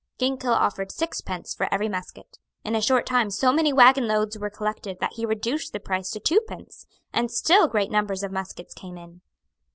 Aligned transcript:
Ginkell 0.17 0.55
offered 0.55 0.91
sixpence 0.91 1.53
for 1.53 1.71
every 1.71 1.87
musket. 1.87 2.39
In 2.63 2.75
a 2.75 2.81
short 2.81 3.05
time 3.05 3.29
so 3.29 3.53
many 3.53 3.71
waggon 3.71 4.07
loads 4.07 4.35
were 4.35 4.49
collected 4.49 4.97
that 4.99 5.13
he 5.13 5.27
reduced 5.27 5.73
the 5.73 5.79
price 5.79 6.09
to 6.09 6.19
twopence; 6.19 6.87
and 7.13 7.29
still 7.29 7.67
great 7.67 7.91
numbers 7.91 8.23
of 8.23 8.31
muskets 8.31 8.73
came 8.73 8.97
in. 8.97 9.21